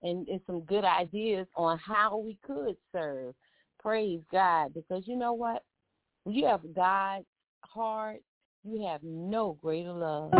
and, 0.03 0.27
and 0.29 0.40
some 0.46 0.62
good 0.62 0.85
ideas 0.85 1.46
on 1.55 1.79
how 1.79 2.16
we 2.18 2.38
could 2.44 2.77
serve. 2.92 3.35
Praise 3.81 4.20
God, 4.31 4.75
because 4.75 5.05
you 5.07 5.16
know 5.16 5.33
what? 5.33 5.62
When 6.25 6.35
you 6.35 6.46
have 6.46 6.61
God's 6.75 7.27
heart, 7.61 8.20
you 8.64 8.87
have 8.87 9.03
no 9.03 9.59
greater 9.61 9.92
love. 9.92 10.33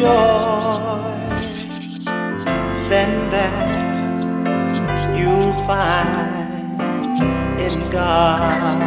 joy 0.00 1.10
than 2.88 3.30
that 3.30 3.70
you'll 5.16 5.52
find 5.66 6.80
in 7.60 7.90
God. 7.92 8.80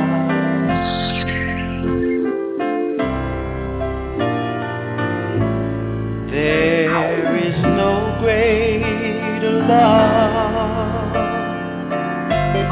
There 6.31 7.37
is 7.37 7.57
no 7.61 8.17
greater 8.19 9.53
love 9.69 11.13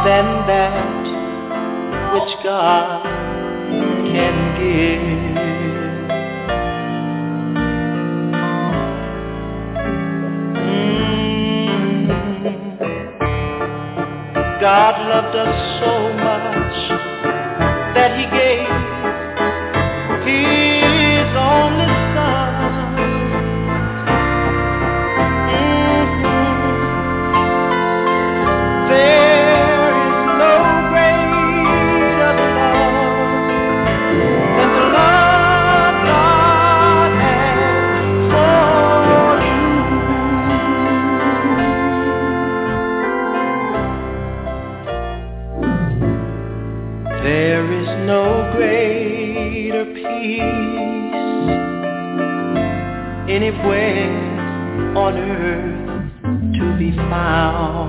than 0.04 0.28
that 0.48 1.04
which 2.14 2.44
God 2.44 3.04
can 4.12 4.36
give. 4.58 5.81
God 14.62 15.10
loved 15.10 15.36
us 15.36 15.80
so 15.82 16.14
much. 16.14 16.91
anywhere 53.42 54.96
on 54.96 55.18
earth 55.18 56.54
to 56.54 56.78
be 56.78 56.96
found. 56.96 57.81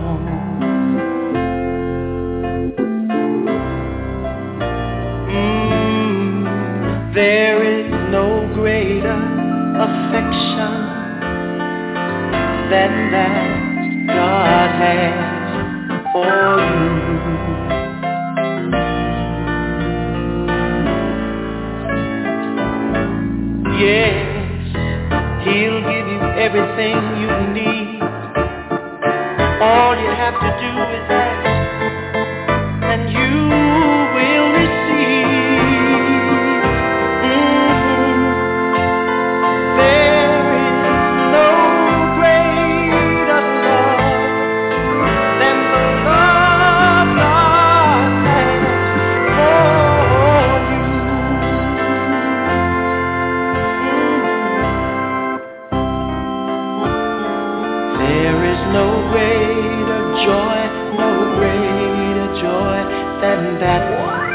that 63.61 63.85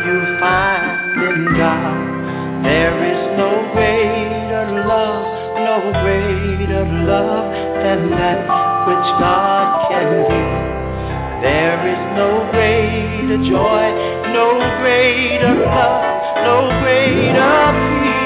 you 0.06 0.40
find 0.40 1.18
in 1.26 1.58
God. 1.58 2.64
There 2.64 2.98
is 3.12 3.22
no 3.38 3.72
greater 3.74 4.86
love, 4.86 5.26
no 5.58 5.92
greater 6.04 6.86
love 7.06 7.52
than 7.84 8.10
that 8.12 8.40
which 8.88 9.08
God 9.20 9.90
can 9.90 10.10
give. 10.30 10.78
There 11.42 11.82
is 11.94 12.02
no 12.18 12.50
greater 12.52 13.38
joy, 13.46 13.84
no 14.34 14.58
greater 14.82 15.54
love, 15.66 16.04
no 16.44 16.82
greater 16.82 18.04
peace. 18.04 18.17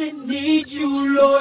I 0.00 0.12
need 0.12 0.68
you, 0.68 1.18
Lord. 1.20 1.37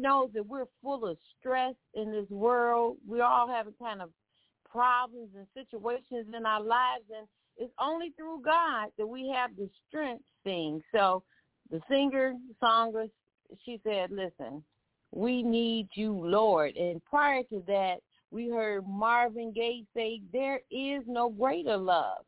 know 0.00 0.22
knows 0.22 0.30
that 0.34 0.46
we're 0.46 0.66
full 0.82 1.06
of 1.06 1.16
stress 1.38 1.74
in 1.94 2.10
this 2.12 2.28
world. 2.30 2.96
We 3.06 3.20
all 3.20 3.48
all 3.48 3.66
a 3.66 3.72
kind 3.82 4.00
of 4.00 4.10
problems 4.70 5.30
and 5.36 5.46
situations 5.54 6.26
in 6.36 6.46
our 6.46 6.60
lives, 6.62 7.04
and 7.16 7.26
it's 7.56 7.72
only 7.80 8.10
through 8.16 8.42
God 8.44 8.88
that 8.98 9.06
we 9.06 9.32
have 9.34 9.56
the 9.56 9.68
strength 9.88 10.24
thing. 10.44 10.82
So 10.92 11.22
the 11.70 11.80
singer, 11.88 12.34
songstress, 12.60 13.10
she 13.64 13.80
said, 13.84 14.10
listen, 14.10 14.62
we 15.10 15.42
need 15.42 15.88
you, 15.94 16.12
Lord. 16.12 16.76
And 16.76 17.04
prior 17.04 17.42
to 17.44 17.62
that, 17.66 17.96
we 18.30 18.50
heard 18.50 18.86
Marvin 18.86 19.52
Gaye 19.52 19.84
say, 19.96 20.20
there 20.32 20.60
is 20.70 21.02
no 21.06 21.30
greater 21.30 21.76
love. 21.76 22.24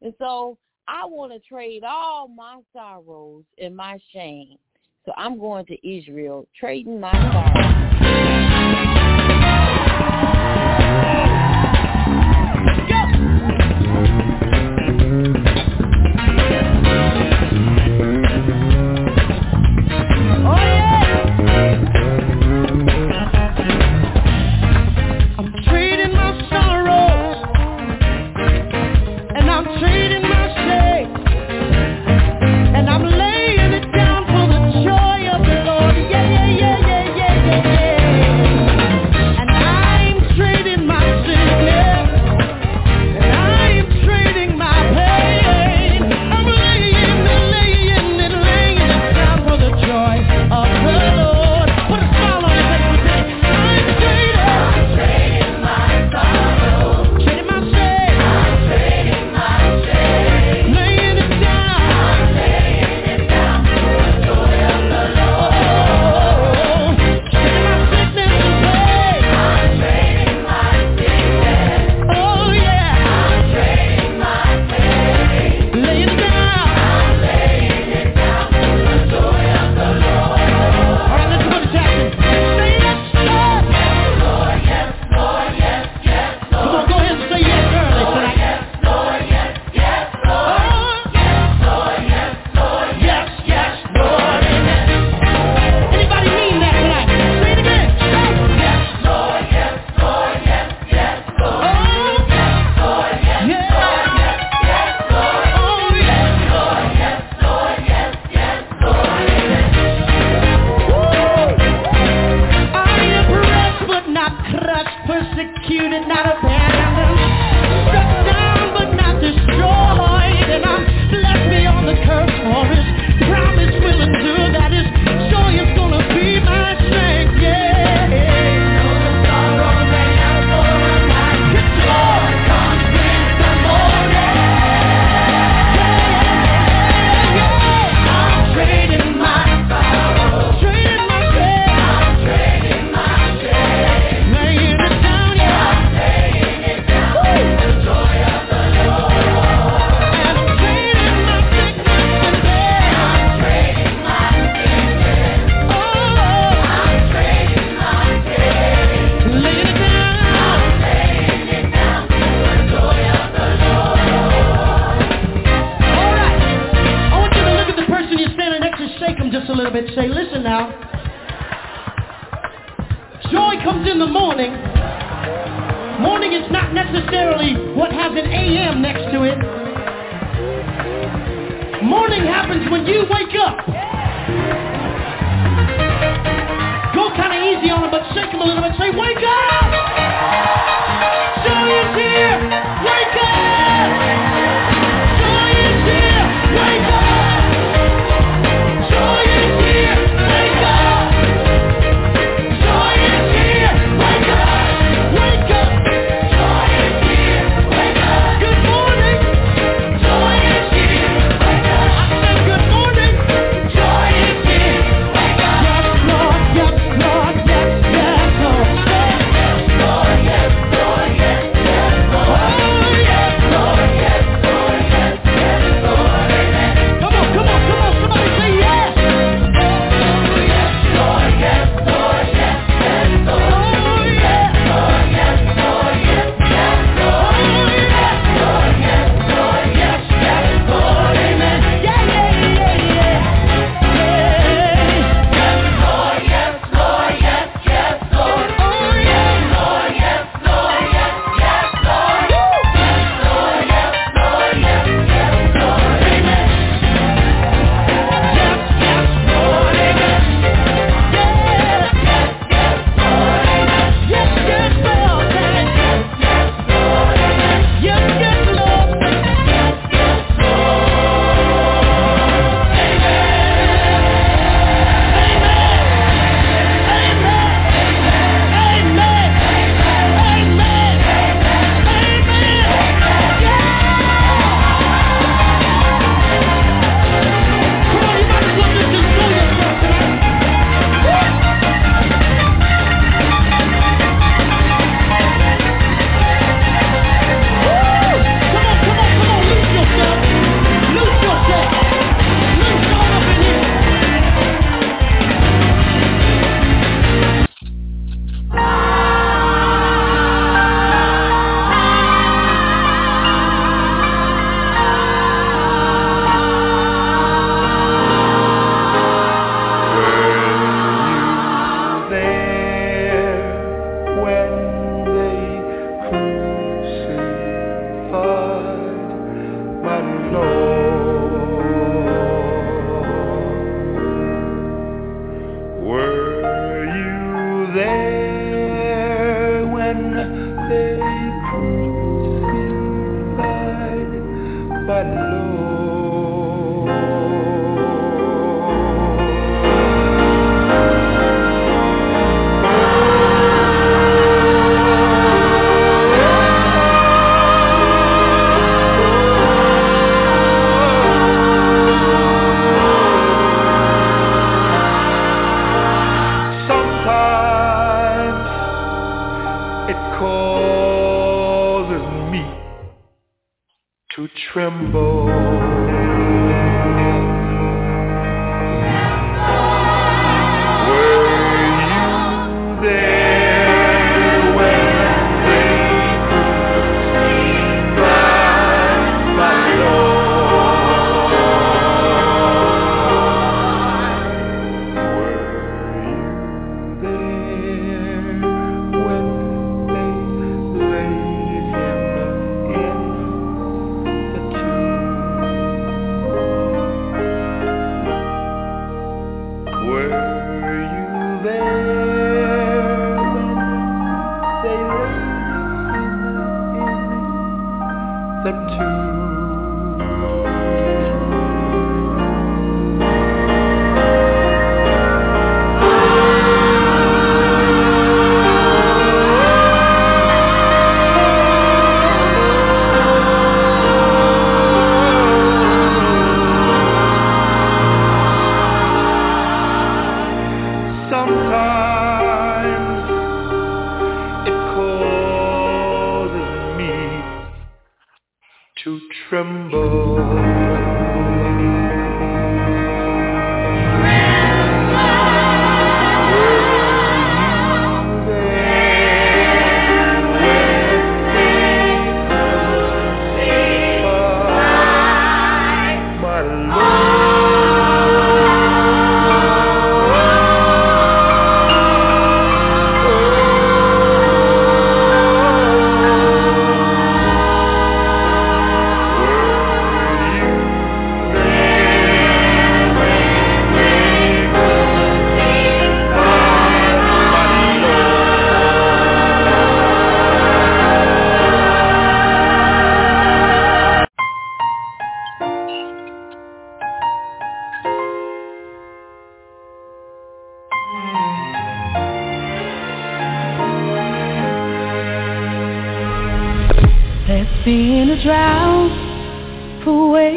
And 0.00 0.14
so 0.18 0.56
I 0.86 1.04
want 1.06 1.32
to 1.32 1.40
trade 1.40 1.82
all 1.84 2.28
my 2.28 2.60
sorrows 2.72 3.44
and 3.58 3.76
my 3.76 3.98
shame 4.12 4.56
so 5.10 5.14
I'm 5.16 5.40
going 5.40 5.66
to 5.66 5.88
Israel, 5.88 6.46
trading 6.56 7.00
my 7.00 7.10
sorrow 7.10 7.79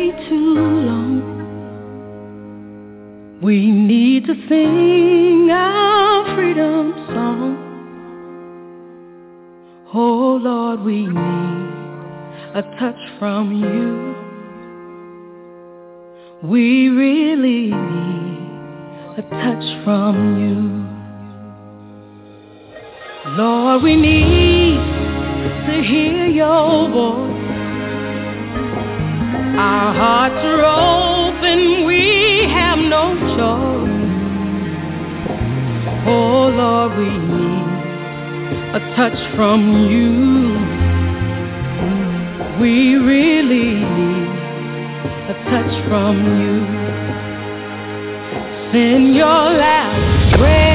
way 0.03 0.29
too 0.29 0.53
long. 0.55 1.21
We 3.41 3.71
need 3.71 4.25
to 4.25 4.35
sing 4.47 5.49
our 5.51 6.35
freedom 6.35 6.93
song. 7.07 7.57
Oh 9.93 10.39
Lord, 10.41 10.81
we 10.81 11.05
need 11.05 11.69
a 12.55 12.61
touch 12.79 13.19
from 13.19 13.51
you. 13.51 14.13
We 16.49 16.89
really 16.89 17.71
need 17.71 18.49
a 19.17 19.21
touch 19.29 19.83
from 19.83 20.15
you. 20.39 20.59
Lord, 23.37 23.83
we 23.83 23.95
need 23.95 24.77
to 25.67 25.81
hear 25.87 26.27
your 26.27 26.89
voice. 26.89 27.32
Our 29.55 29.93
hearts 29.93 30.43
are 30.43 30.65
open, 30.65 31.85
we 31.85 32.47
have 32.49 32.79
no 32.79 33.13
choice. 33.37 33.93
Oh 36.07 36.49
Lord, 36.49 36.97
we 36.97 37.05
need 37.05 37.63
a 38.73 38.79
touch 38.95 39.19
from 39.35 39.61
you. 39.91 40.57
We 42.59 42.95
really 42.95 43.75
need 43.75 44.29
a 45.29 45.35
touch 45.51 45.87
from 45.87 46.15
you. 46.41 46.65
Send 48.71 49.15
your 49.15 49.27
last 49.53 50.41
rain. 50.41 50.72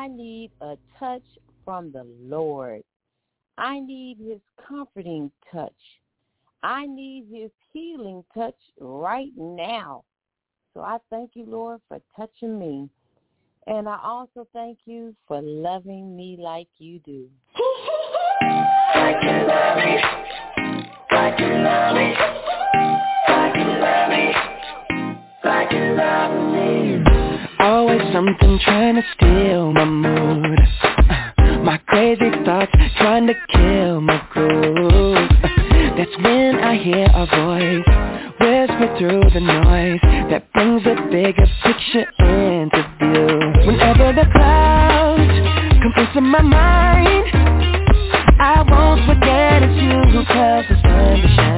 I 0.00 0.08
need 0.08 0.50
a 0.62 0.78
touch 0.98 1.26
from 1.62 1.92
the 1.92 2.06
Lord. 2.22 2.82
I 3.58 3.80
need 3.80 4.16
his 4.16 4.40
comforting 4.66 5.30
touch. 5.52 5.74
I 6.62 6.86
need 6.86 7.26
his 7.30 7.50
healing 7.70 8.24
touch 8.32 8.56
right 8.80 9.30
now. 9.36 10.04
So 10.72 10.80
I 10.80 10.96
thank 11.10 11.32
you, 11.34 11.44
Lord, 11.44 11.82
for 11.86 12.00
touching 12.16 12.58
me. 12.58 12.88
And 13.66 13.86
I 13.86 13.98
also 14.02 14.48
thank 14.54 14.78
you 14.86 15.14
for 15.28 15.42
loving 15.42 16.16
me 16.16 16.38
like 16.40 16.68
you 16.78 16.98
do. 17.00 17.28
Always 19.20 20.00
something 28.20 28.58
trying 28.64 28.96
to 28.96 29.02
steal 29.14 29.72
my 29.72 29.84
mood. 29.86 30.58
Uh, 30.82 31.58
My 31.64 31.78
crazy 31.86 32.30
thoughts 32.44 32.72
trying 32.98 33.26
to 33.26 33.34
kill 33.50 34.00
my 34.02 34.22
groove. 34.30 35.16
Uh, 35.16 35.96
That's 35.96 36.14
when 36.22 36.56
I 36.56 36.76
hear 36.76 37.06
a 37.14 37.24
voice 37.24 37.86
whisper 38.40 38.88
through 38.98 39.24
the 39.32 39.40
noise 39.40 40.00
that 40.30 40.52
brings 40.52 40.82
a 40.84 40.96
bigger 41.10 41.46
picture 41.64 42.06
into 42.20 42.82
view. 42.98 43.66
Whenever 43.66 44.12
the 44.12 44.26
clouds 44.32 45.32
come 45.82 45.94
into 46.04 46.20
my 46.20 46.42
mind, 46.42 47.24
I 48.38 48.64
won't 48.68 49.00
forget 49.08 49.62
it's 49.62 49.82
you 49.82 49.98
who 50.12 50.24
tells 50.26 50.66
the 50.68 50.76
sun 50.82 51.20
to 51.22 51.28
shine. 51.36 51.49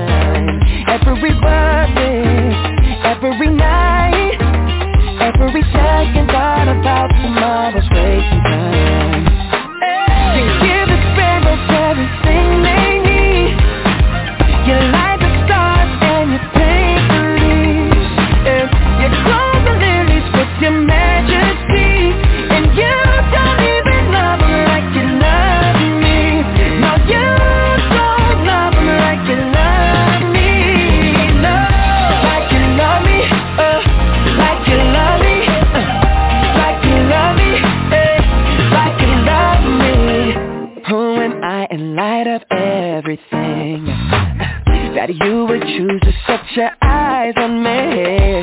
your 46.57 46.71
eyes 46.83 47.35
on 47.37 47.63
me. 47.63 48.43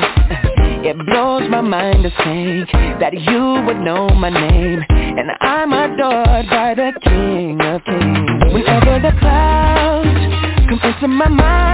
It 0.88 0.96
blows 1.06 1.48
my 1.50 1.60
mind 1.60 2.02
to 2.04 2.10
think 2.10 2.70
that 3.00 3.12
you 3.12 3.64
would 3.66 3.80
know 3.80 4.08
my 4.08 4.30
name. 4.30 4.82
And 4.90 5.30
I'm 5.40 5.72
adored 5.72 6.48
by 6.48 6.74
the 6.74 6.92
king 7.02 7.60
of 7.60 7.84
kings. 7.84 8.52
Whenever 8.52 8.90
over 8.90 9.00
the 9.00 9.18
clouds, 9.20 10.68
confessing 10.68 11.10
my 11.10 11.28
mind 11.28 11.69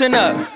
listen 0.00 0.14
up. 0.14 0.48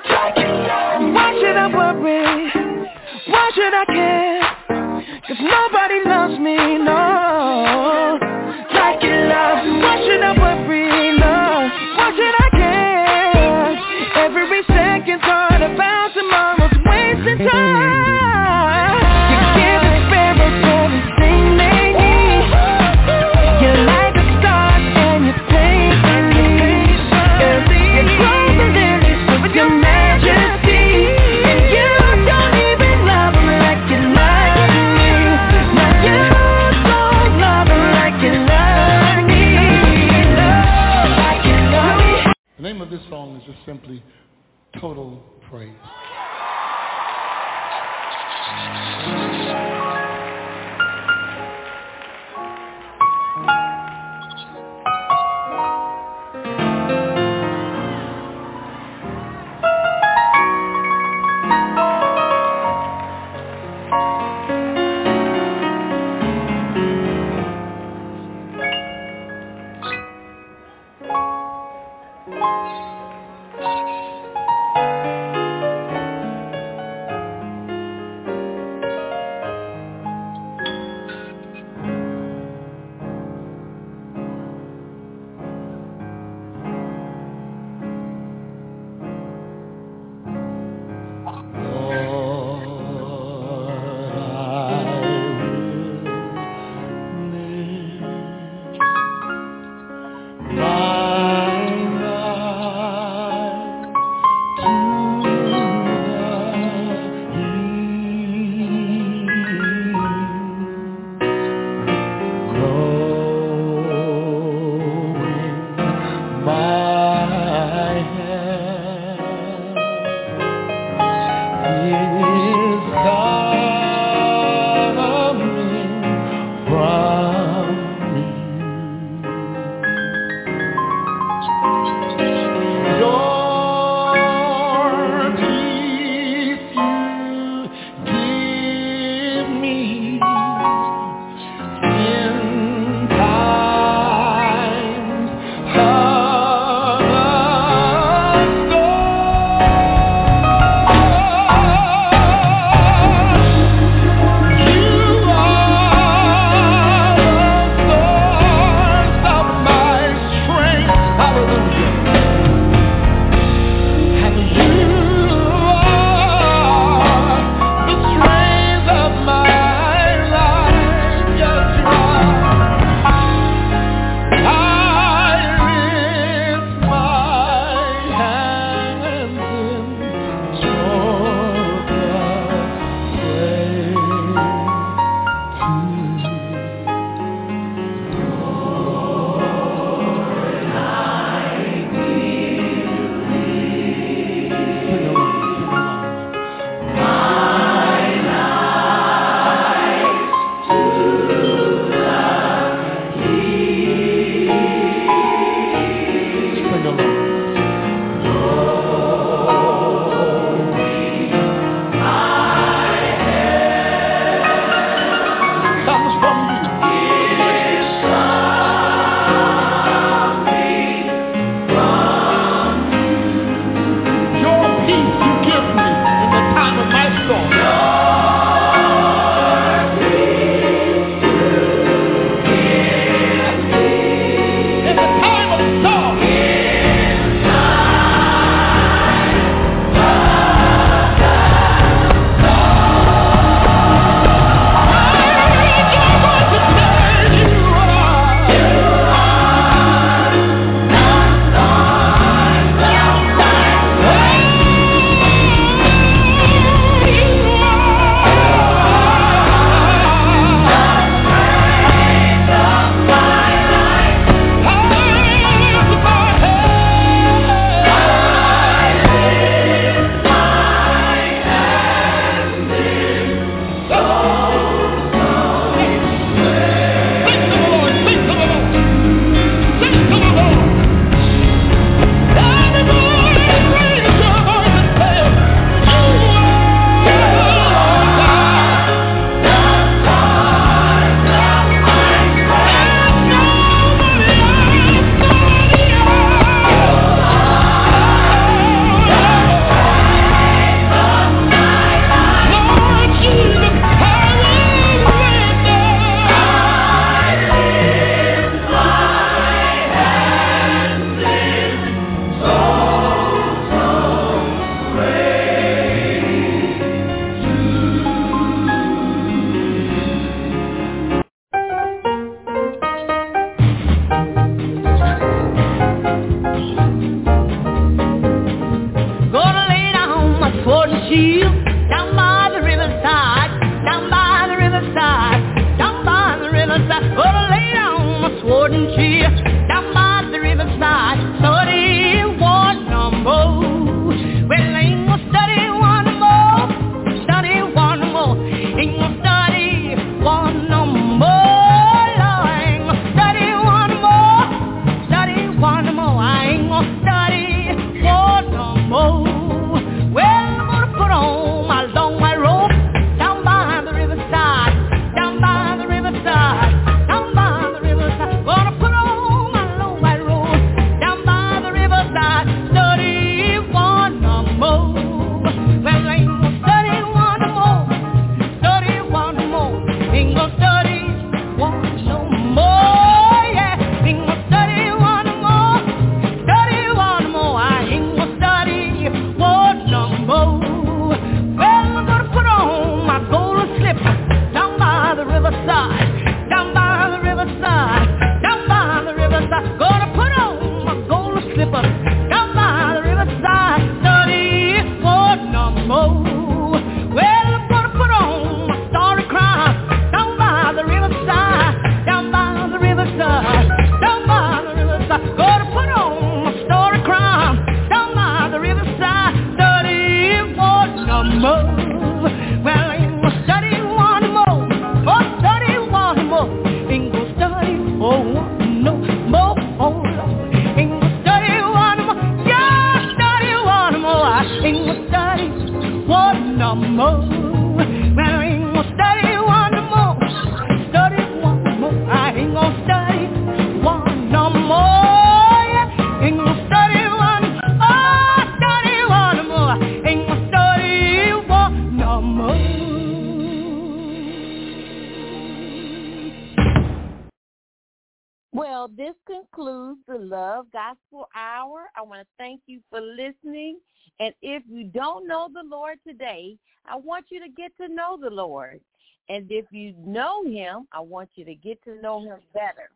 know 465.38 465.48
the 465.52 465.68
Lord 465.68 465.98
today, 466.06 466.56
I 466.84 466.96
want 466.96 467.26
you 467.28 467.40
to 467.40 467.48
get 467.48 467.76
to 467.76 467.86
know 467.88 468.18
the 468.20 468.30
Lord. 468.30 468.80
And 469.28 469.46
if 469.50 469.66
you 469.70 469.94
know 470.04 470.44
him, 470.44 470.88
I 470.90 471.00
want 471.00 471.28
you 471.36 471.44
to 471.44 471.54
get 471.54 471.82
to 471.84 472.00
know 472.00 472.20
him 472.20 472.38
better. 472.52 472.90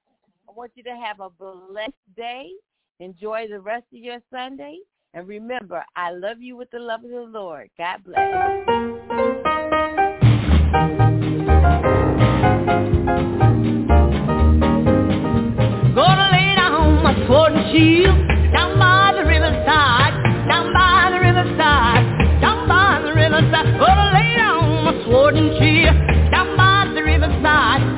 I 0.49 0.53
want 0.53 0.73
you 0.75 0.83
to 0.85 0.97
have 0.97 1.21
a 1.21 1.31
blessed 1.31 1.93
day. 2.17 2.51
Enjoy 2.99 3.47
the 3.49 3.61
rest 3.61 3.85
of 3.93 3.99
your 3.99 4.19
Sunday. 4.31 4.79
And 5.15 5.29
remember, 5.29 5.85
I 5.95 6.11
love 6.11 6.41
you 6.41 6.57
with 6.57 6.71
the 6.71 6.79
love 6.79 7.05
of 7.05 7.11
the 7.11 7.21
Lord. 7.21 7.71
God 7.79 7.99
bless. 8.05 8.19
down 18.53 18.79
by 18.79 19.13
the 19.15 19.25
riverside, 19.25 20.13
down 20.49 20.73
by 20.73 21.09
the 21.11 21.21
riverside 21.21 22.02
sword 25.05 25.37
and 25.37 25.53
cheer 25.59 25.93
down 26.31 26.57
by 26.57 26.91
the 26.95 27.03
riverside. 27.03 27.93